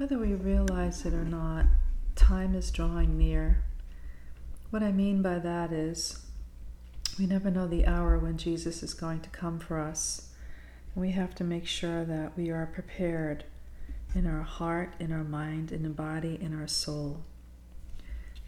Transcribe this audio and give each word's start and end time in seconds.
Whether 0.00 0.16
we 0.16 0.32
realize 0.32 1.04
it 1.04 1.12
or 1.12 1.26
not, 1.26 1.66
time 2.14 2.54
is 2.54 2.70
drawing 2.70 3.18
near. 3.18 3.64
What 4.70 4.82
I 4.82 4.92
mean 4.92 5.20
by 5.20 5.38
that 5.40 5.72
is, 5.72 6.24
we 7.18 7.26
never 7.26 7.50
know 7.50 7.66
the 7.66 7.86
hour 7.86 8.18
when 8.18 8.38
Jesus 8.38 8.82
is 8.82 8.94
going 8.94 9.20
to 9.20 9.28
come 9.28 9.58
for 9.58 9.78
us. 9.78 10.30
And 10.94 11.02
we 11.02 11.10
have 11.10 11.34
to 11.34 11.44
make 11.44 11.66
sure 11.66 12.06
that 12.06 12.34
we 12.34 12.48
are 12.48 12.64
prepared 12.64 13.44
in 14.14 14.26
our 14.26 14.40
heart, 14.40 14.94
in 14.98 15.12
our 15.12 15.22
mind, 15.22 15.70
in 15.70 15.82
the 15.82 15.90
body, 15.90 16.38
in 16.40 16.58
our 16.58 16.66
soul. 16.66 17.20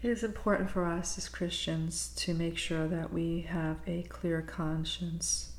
It 0.01 0.09
is 0.09 0.23
important 0.23 0.71
for 0.71 0.85
us 0.87 1.19
as 1.19 1.29
Christians 1.29 2.11
to 2.15 2.33
make 2.33 2.57
sure 2.57 2.87
that 2.87 3.13
we 3.13 3.41
have 3.41 3.77
a 3.85 4.01
clear 4.09 4.41
conscience, 4.41 5.51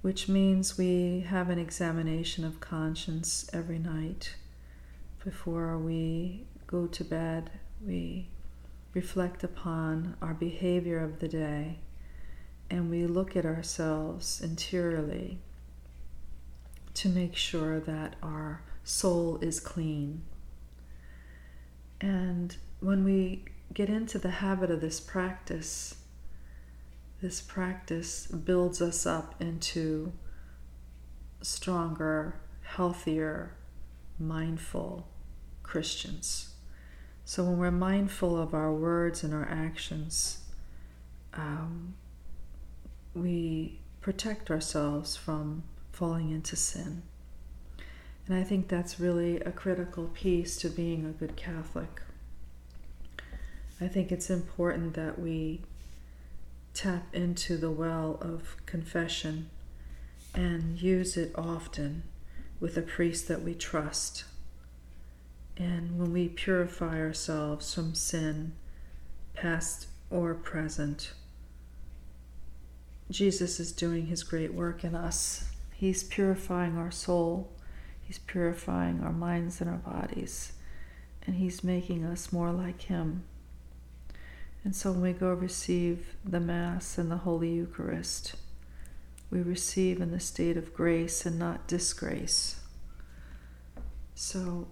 which 0.00 0.30
means 0.30 0.78
we 0.78 1.26
have 1.28 1.50
an 1.50 1.58
examination 1.58 2.42
of 2.42 2.60
conscience 2.60 3.50
every 3.52 3.78
night 3.78 4.36
before 5.24 5.78
we 5.78 6.44
go 6.66 6.86
to 6.86 7.02
bed, 7.02 7.50
we 7.80 8.28
reflect 8.92 9.42
upon 9.42 10.16
our 10.20 10.34
behavior 10.34 11.02
of 11.02 11.18
the 11.18 11.28
day 11.28 11.78
and 12.68 12.90
we 12.90 13.06
look 13.06 13.34
at 13.34 13.46
ourselves 13.46 14.42
interiorly 14.42 15.38
to 16.92 17.08
make 17.08 17.34
sure 17.34 17.80
that 17.80 18.16
our 18.22 18.62
soul 18.84 19.38
is 19.40 19.60
clean. 19.60 20.22
And 22.00 22.54
when 22.80 23.02
we 23.02 23.46
get 23.72 23.88
into 23.88 24.18
the 24.18 24.30
habit 24.30 24.70
of 24.70 24.82
this 24.82 25.00
practice, 25.00 25.96
this 27.22 27.40
practice 27.40 28.26
builds 28.26 28.82
us 28.82 29.06
up 29.06 29.34
into 29.40 30.12
stronger, 31.40 32.40
healthier, 32.62 33.54
mindful 34.18 35.08
Christians. 35.64 36.54
So 37.24 37.42
when 37.42 37.58
we're 37.58 37.72
mindful 37.72 38.40
of 38.40 38.54
our 38.54 38.72
words 38.72 39.24
and 39.24 39.34
our 39.34 39.48
actions, 39.50 40.44
um, 41.32 41.94
we 43.14 43.80
protect 44.00 44.50
ourselves 44.50 45.16
from 45.16 45.64
falling 45.90 46.30
into 46.30 46.54
sin. 46.54 47.02
And 48.26 48.36
I 48.36 48.44
think 48.44 48.68
that's 48.68 49.00
really 49.00 49.40
a 49.40 49.50
critical 49.50 50.04
piece 50.14 50.56
to 50.58 50.68
being 50.68 51.04
a 51.04 51.10
good 51.10 51.36
Catholic. 51.36 52.02
I 53.80 53.88
think 53.88 54.12
it's 54.12 54.30
important 54.30 54.94
that 54.94 55.18
we 55.18 55.62
tap 56.74 57.06
into 57.12 57.56
the 57.56 57.70
well 57.70 58.18
of 58.20 58.56
confession 58.66 59.50
and 60.34 60.80
use 60.80 61.16
it 61.16 61.32
often 61.34 62.02
with 62.60 62.76
a 62.76 62.82
priest 62.82 63.28
that 63.28 63.42
we 63.42 63.54
trust 63.54 64.24
and 65.56 65.98
when 65.98 66.12
we 66.12 66.28
purify 66.28 66.98
ourselves 66.98 67.72
from 67.72 67.94
sin, 67.94 68.52
past 69.34 69.86
or 70.10 70.34
present, 70.34 71.12
Jesus 73.10 73.60
is 73.60 73.72
doing 73.72 74.06
his 74.06 74.22
great 74.22 74.54
work 74.54 74.82
in 74.82 74.94
us. 74.94 75.50
He's 75.74 76.02
purifying 76.02 76.76
our 76.76 76.90
soul, 76.90 77.52
he's 78.02 78.18
purifying 78.18 79.00
our 79.02 79.12
minds 79.12 79.60
and 79.60 79.70
our 79.70 79.76
bodies, 79.76 80.52
and 81.26 81.36
he's 81.36 81.62
making 81.62 82.04
us 82.04 82.32
more 82.32 82.50
like 82.50 82.82
him. 82.82 83.24
And 84.64 84.74
so 84.74 84.92
when 84.92 85.02
we 85.02 85.12
go 85.12 85.32
receive 85.32 86.16
the 86.24 86.40
Mass 86.40 86.96
and 86.96 87.10
the 87.10 87.18
Holy 87.18 87.52
Eucharist, 87.52 88.34
we 89.30 89.42
receive 89.42 90.00
in 90.00 90.10
the 90.10 90.20
state 90.20 90.56
of 90.56 90.72
grace 90.72 91.26
and 91.26 91.38
not 91.38 91.66
disgrace. 91.66 92.60
So 94.14 94.68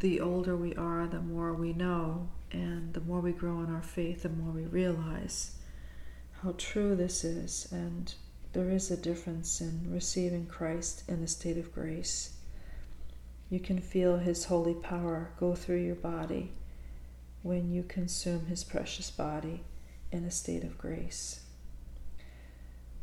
the 0.00 0.20
older 0.20 0.56
we 0.56 0.74
are, 0.74 1.06
the 1.06 1.20
more 1.20 1.52
we 1.54 1.72
know, 1.72 2.28
and 2.52 2.92
the 2.94 3.00
more 3.00 3.20
we 3.20 3.32
grow 3.32 3.60
in 3.60 3.74
our 3.74 3.82
faith, 3.82 4.22
the 4.22 4.28
more 4.28 4.52
we 4.52 4.64
realize 4.64 5.56
how 6.42 6.54
true 6.58 6.94
this 6.94 7.24
is. 7.24 7.68
And 7.70 8.12
there 8.52 8.70
is 8.70 8.90
a 8.90 8.96
difference 8.96 9.60
in 9.60 9.90
receiving 9.90 10.46
Christ 10.46 11.04
in 11.08 11.22
a 11.22 11.28
state 11.28 11.58
of 11.58 11.74
grace. 11.74 12.34
You 13.50 13.60
can 13.60 13.80
feel 13.80 14.18
His 14.18 14.46
holy 14.46 14.74
power 14.74 15.30
go 15.38 15.54
through 15.54 15.82
your 15.82 15.94
body 15.94 16.52
when 17.42 17.70
you 17.70 17.82
consume 17.82 18.46
His 18.46 18.64
precious 18.64 19.10
body 19.10 19.62
in 20.12 20.24
a 20.24 20.30
state 20.30 20.64
of 20.64 20.78
grace. 20.78 21.40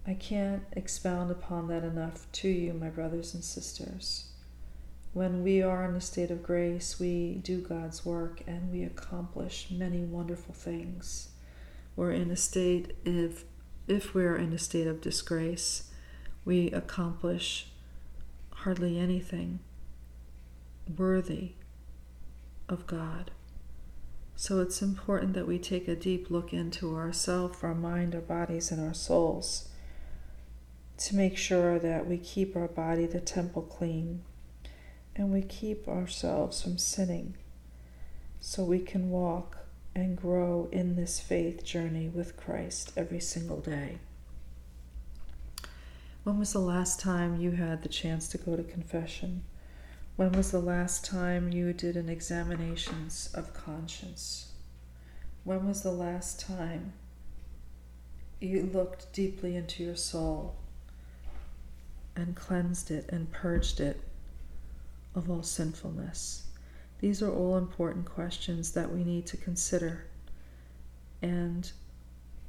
I 0.08 0.16
can't 0.16 0.64
expound 0.72 1.30
upon 1.30 1.68
that 1.68 1.84
enough 1.84 2.26
to 2.34 2.50
you, 2.50 2.74
my 2.74 2.90
brothers 2.90 3.34
and 3.34 3.44
sisters. 3.44 4.31
When 5.14 5.44
we 5.44 5.62
are 5.62 5.84
in 5.84 5.96
a 5.96 6.02
state 6.02 6.32
of 6.32 6.42
grace, 6.42 6.98
we 6.98 7.42
do 7.44 7.60
God's 7.60 8.06
work 8.06 8.44
and 8.48 8.72
we 8.72 8.84
accomplish 8.84 9.68
many 9.70 10.00
wonderful 10.00 10.54
things. 10.54 11.30
We're 11.98 12.14
in 12.14 12.32
a 12.32 12.38
state, 12.38 12.96
if, 13.04 13.44
if 13.90 14.14
we're 14.14 14.38
in 14.38 14.54
a 14.54 14.58
state 14.58 14.88
of 14.88 15.02
disgrace, 15.02 15.92
we 16.46 16.72
accomplish 16.72 17.68
hardly 18.52 18.98
anything 18.98 19.60
worthy 20.98 21.54
of 22.70 22.88
God. 22.88 23.32
So 24.38 24.62
it's 24.62 24.82
important 24.82 25.34
that 25.34 25.48
we 25.48 25.60
take 25.60 25.90
a 25.90 25.96
deep 25.96 26.32
look 26.32 26.54
into 26.54 26.96
ourselves, 26.96 27.60
our 27.64 27.76
mind, 27.76 28.16
our 28.16 28.22
bodies, 28.22 28.72
and 28.72 28.82
our 28.82 28.94
souls 28.94 29.68
to 31.00 31.18
make 31.18 31.38
sure 31.38 31.78
that 31.80 32.08
we 32.08 32.18
keep 32.18 32.56
our 32.56 32.70
body, 32.70 33.06
the 33.06 33.20
temple, 33.20 33.64
clean 33.64 34.24
and 35.22 35.32
we 35.32 35.44
keep 35.44 35.88
ourselves 35.88 36.64
from 36.64 36.80
sinning 36.80 37.36
so 38.40 38.64
we 38.64 38.80
can 38.80 39.12
walk 39.12 39.60
and 39.94 40.18
grow 40.18 40.68
in 40.72 40.96
this 40.96 41.20
faith 41.20 41.64
journey 41.64 42.10
with 42.10 42.36
Christ 42.36 42.92
every 42.98 43.20
single 43.20 43.60
day. 43.60 44.00
When 46.24 46.40
was 46.40 46.54
the 46.54 46.60
last 46.60 47.00
time 47.00 47.40
you 47.40 47.52
had 47.52 47.84
the 47.84 47.90
chance 47.90 48.30
to 48.30 48.40
go 48.40 48.56
to 48.56 48.64
confession? 48.64 49.44
When 50.16 50.32
was 50.32 50.50
the 50.50 50.60
last 50.60 51.06
time 51.06 51.52
you 51.52 51.72
did 51.72 51.96
an 51.96 52.10
examinations 52.10 53.30
of 53.36 53.54
conscience? 53.54 54.54
When 55.44 55.68
was 55.68 55.84
the 55.84 55.92
last 55.92 56.40
time 56.40 56.94
you 58.40 58.64
looked 58.74 59.14
deeply 59.14 59.56
into 59.56 59.84
your 59.84 59.96
soul 59.96 60.56
and 62.16 62.36
cleansed 62.36 62.90
it 62.90 63.08
and 63.10 63.32
purged 63.32 63.80
it 63.80 64.02
of 65.16 65.30
all 65.30 65.44
sinfulness? 65.44 66.44
These 67.00 67.22
are 67.24 67.34
all 67.34 67.58
important 67.58 68.06
questions 68.06 68.72
that 68.74 68.92
we 68.92 69.04
need 69.04 69.26
to 69.28 69.38
consider. 69.38 70.06
And 71.22 71.72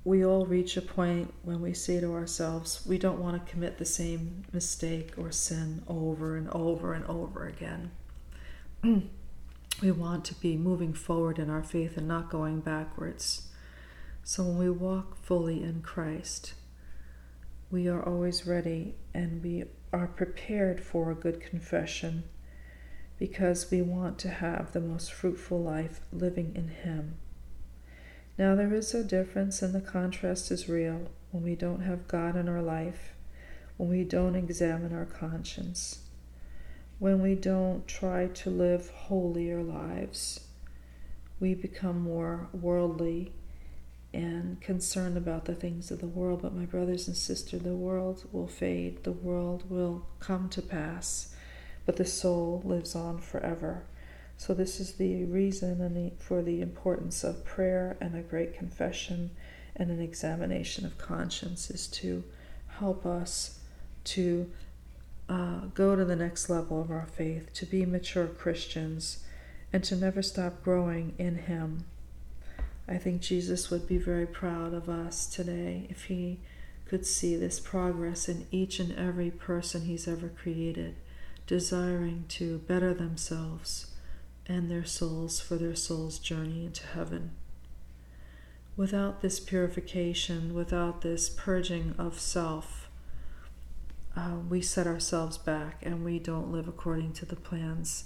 we 0.04 0.24
all 0.24 0.44
reach 0.44 0.76
a 0.76 0.82
point 0.82 1.32
when 1.42 1.62
we 1.62 1.72
say 1.72 2.00
to 2.00 2.12
ourselves, 2.12 2.84
we 2.86 2.98
don't 2.98 3.20
want 3.20 3.44
to 3.44 3.50
commit 3.50 3.78
the 3.78 3.84
same 3.84 4.44
mistake 4.52 5.12
or 5.16 5.30
sin 5.30 5.82
over 5.86 6.36
and 6.36 6.50
over 6.50 6.92
and 6.92 7.04
over 7.06 7.46
again. 7.46 7.90
we 9.82 9.90
want 9.90 10.24
to 10.26 10.34
be 10.34 10.56
moving 10.56 10.92
forward 10.92 11.38
in 11.38 11.48
our 11.48 11.62
faith 11.62 11.96
and 11.96 12.08
not 12.08 12.30
going 12.30 12.60
backwards. 12.60 13.48
So 14.24 14.42
when 14.42 14.58
we 14.58 14.70
walk 14.70 15.16
fully 15.16 15.62
in 15.62 15.82
Christ, 15.82 16.54
we 17.70 17.88
are 17.88 18.04
always 18.04 18.46
ready 18.46 18.96
and 19.14 19.42
we 19.42 19.64
are 19.92 20.08
prepared 20.08 20.80
for 20.80 21.10
a 21.10 21.14
good 21.14 21.40
confession 21.40 22.24
because 23.22 23.70
we 23.70 23.80
want 23.80 24.18
to 24.18 24.28
have 24.28 24.72
the 24.72 24.80
most 24.80 25.12
fruitful 25.12 25.62
life 25.62 26.00
living 26.12 26.50
in 26.56 26.66
Him. 26.66 27.14
Now, 28.36 28.56
there 28.56 28.74
is 28.74 28.92
a 28.94 29.04
difference, 29.04 29.62
and 29.62 29.72
the 29.72 29.80
contrast 29.80 30.50
is 30.50 30.68
real 30.68 31.08
when 31.30 31.44
we 31.44 31.54
don't 31.54 31.82
have 31.82 32.08
God 32.08 32.34
in 32.34 32.48
our 32.48 32.60
life, 32.60 33.12
when 33.76 33.88
we 33.88 34.02
don't 34.02 34.34
examine 34.34 34.92
our 34.92 35.04
conscience, 35.04 36.00
when 36.98 37.22
we 37.22 37.36
don't 37.36 37.86
try 37.86 38.26
to 38.26 38.50
live 38.50 38.90
holier 38.90 39.62
lives. 39.62 40.40
We 41.38 41.54
become 41.54 42.00
more 42.00 42.48
worldly 42.52 43.30
and 44.12 44.60
concerned 44.60 45.16
about 45.16 45.44
the 45.44 45.54
things 45.54 45.92
of 45.92 46.00
the 46.00 46.08
world. 46.08 46.42
But, 46.42 46.56
my 46.56 46.64
brothers 46.64 47.06
and 47.06 47.16
sisters, 47.16 47.62
the 47.62 47.76
world 47.76 48.24
will 48.32 48.48
fade, 48.48 49.04
the 49.04 49.12
world 49.12 49.70
will 49.70 50.08
come 50.18 50.48
to 50.48 50.60
pass 50.60 51.32
but 51.86 51.96
the 51.96 52.04
soul 52.04 52.62
lives 52.64 52.94
on 52.94 53.18
forever. 53.18 53.84
So, 54.36 54.54
this 54.54 54.80
is 54.80 54.94
the 54.94 55.24
reason 55.24 56.12
for 56.18 56.42
the 56.42 56.60
importance 56.60 57.22
of 57.22 57.44
prayer 57.44 57.96
and 58.00 58.16
a 58.16 58.22
great 58.22 58.56
confession 58.56 59.30
and 59.76 59.90
an 59.90 60.00
examination 60.00 60.84
of 60.84 60.98
conscience 60.98 61.70
is 61.70 61.86
to 61.88 62.24
help 62.78 63.06
us 63.06 63.60
to 64.04 64.50
uh, 65.28 65.60
go 65.74 65.96
to 65.96 66.04
the 66.04 66.16
next 66.16 66.50
level 66.50 66.80
of 66.80 66.90
our 66.90 67.06
faith, 67.06 67.52
to 67.54 67.66
be 67.66 67.86
mature 67.86 68.26
Christians, 68.26 69.24
and 69.72 69.82
to 69.84 69.96
never 69.96 70.22
stop 70.22 70.62
growing 70.62 71.14
in 71.18 71.36
Him. 71.36 71.84
I 72.88 72.98
think 72.98 73.22
Jesus 73.22 73.70
would 73.70 73.86
be 73.86 73.98
very 73.98 74.26
proud 74.26 74.74
of 74.74 74.88
us 74.88 75.26
today 75.26 75.86
if 75.88 76.04
He 76.04 76.40
could 76.86 77.06
see 77.06 77.36
this 77.36 77.60
progress 77.60 78.28
in 78.28 78.46
each 78.50 78.78
and 78.78 78.92
every 78.98 79.30
person 79.30 79.82
He's 79.82 80.08
ever 80.08 80.28
created 80.28 80.96
desiring 81.46 82.24
to 82.28 82.58
better 82.58 82.94
themselves 82.94 83.92
and 84.46 84.70
their 84.70 84.84
souls 84.84 85.40
for 85.40 85.56
their 85.56 85.74
soul's 85.74 86.18
journey 86.18 86.64
into 86.64 86.86
heaven. 86.86 87.32
Without 88.76 89.20
this 89.20 89.38
purification, 89.38 90.54
without 90.54 91.02
this 91.02 91.28
purging 91.28 91.94
of 91.98 92.18
self, 92.18 92.88
uh, 94.16 94.36
we 94.48 94.60
set 94.60 94.86
ourselves 94.86 95.38
back 95.38 95.78
and 95.82 96.04
we 96.04 96.18
don't 96.18 96.50
live 96.50 96.68
according 96.68 97.12
to 97.12 97.26
the 97.26 97.36
plans 97.36 98.04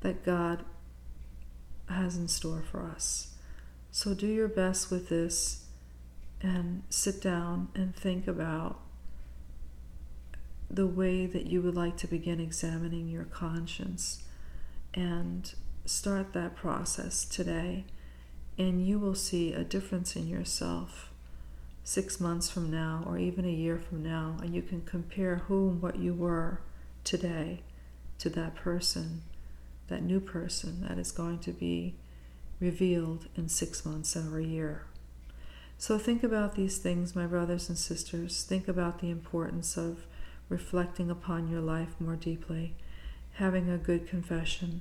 that 0.00 0.24
God 0.24 0.64
has 1.88 2.16
in 2.16 2.28
store 2.28 2.62
for 2.62 2.82
us. 2.82 3.34
So 3.90 4.14
do 4.14 4.26
your 4.26 4.48
best 4.48 4.90
with 4.90 5.08
this 5.08 5.66
and 6.40 6.82
sit 6.90 7.22
down 7.22 7.68
and 7.74 7.94
think 7.94 8.26
about 8.26 8.80
the 10.70 10.86
way 10.86 11.26
that 11.26 11.46
you 11.46 11.62
would 11.62 11.74
like 11.74 11.96
to 11.98 12.06
begin 12.06 12.40
examining 12.40 13.08
your 13.08 13.24
conscience 13.24 14.24
and 14.92 15.54
start 15.84 16.32
that 16.32 16.56
process 16.56 17.24
today, 17.24 17.84
and 18.56 18.86
you 18.86 18.98
will 18.98 19.14
see 19.14 19.52
a 19.52 19.64
difference 19.64 20.16
in 20.16 20.26
yourself 20.26 21.10
six 21.82 22.18
months 22.18 22.48
from 22.48 22.70
now 22.70 23.04
or 23.06 23.18
even 23.18 23.44
a 23.44 23.48
year 23.48 23.78
from 23.78 24.02
now, 24.02 24.36
and 24.40 24.54
you 24.54 24.62
can 24.62 24.80
compare 24.80 25.42
who 25.48 25.68
and 25.68 25.82
what 25.82 25.96
you 25.96 26.14
were 26.14 26.60
today 27.04 27.60
to 28.18 28.30
that 28.30 28.54
person, 28.54 29.22
that 29.88 30.02
new 30.02 30.20
person 30.20 30.86
that 30.88 30.98
is 30.98 31.12
going 31.12 31.38
to 31.38 31.52
be 31.52 31.94
revealed 32.58 33.26
in 33.36 33.48
six 33.48 33.84
months 33.84 34.16
or 34.16 34.38
a 34.38 34.44
year. 34.44 34.86
So 35.76 35.98
think 35.98 36.22
about 36.22 36.54
these 36.54 36.78
things, 36.78 37.14
my 37.14 37.26
brothers 37.26 37.68
and 37.68 37.76
sisters. 37.76 38.44
Think 38.44 38.68
about 38.68 39.00
the 39.00 39.10
importance 39.10 39.76
of 39.76 40.06
reflecting 40.48 41.10
upon 41.10 41.48
your 41.48 41.60
life 41.60 41.94
more 41.98 42.16
deeply, 42.16 42.74
having 43.34 43.70
a 43.70 43.78
good 43.78 44.06
confession, 44.06 44.80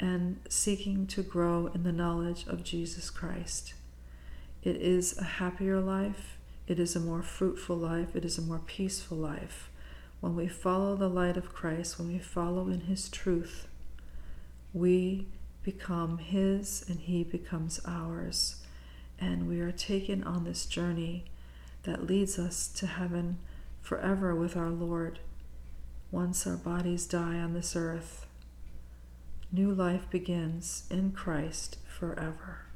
and 0.00 0.40
seeking 0.48 1.06
to 1.06 1.22
grow 1.22 1.70
in 1.74 1.82
the 1.82 1.92
knowledge 1.92 2.46
of 2.46 2.64
Jesus 2.64 3.10
Christ. 3.10 3.74
It 4.62 4.76
is 4.76 5.16
a 5.18 5.24
happier 5.24 5.80
life, 5.80 6.38
it 6.66 6.78
is 6.78 6.94
a 6.94 7.00
more 7.00 7.22
fruitful 7.22 7.76
life, 7.76 8.14
it 8.14 8.24
is 8.24 8.38
a 8.38 8.42
more 8.42 8.60
peaceful 8.64 9.16
life. 9.16 9.70
When 10.20 10.34
we 10.34 10.48
follow 10.48 10.96
the 10.96 11.08
light 11.08 11.36
of 11.36 11.54
Christ, 11.54 11.98
when 11.98 12.08
we 12.08 12.18
follow 12.18 12.68
in 12.68 12.82
His 12.82 13.08
truth, 13.08 13.68
we 14.72 15.26
become 15.62 16.18
His 16.18 16.84
and 16.88 17.00
He 17.00 17.22
becomes 17.22 17.80
ours. 17.86 18.56
And 19.20 19.48
we 19.48 19.60
are 19.60 19.72
taken 19.72 20.24
on 20.24 20.44
this 20.44 20.66
journey 20.66 21.24
that 21.84 22.06
leads 22.06 22.38
us 22.38 22.68
to 22.68 22.86
heaven 22.86 23.38
forever 23.88 24.34
with 24.34 24.54
our 24.54 24.68
Lord. 24.68 25.18
Once 26.10 26.46
our 26.46 26.58
bodies 26.58 27.06
die 27.06 27.38
on 27.38 27.54
this 27.54 27.74
earth, 27.74 28.26
new 29.50 29.72
life 29.72 30.10
begins 30.10 30.84
in 30.90 31.12
Christ 31.12 31.78
forever. 31.86 32.67